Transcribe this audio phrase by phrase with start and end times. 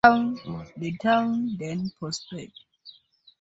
[0.03, 2.49] The town then prospered.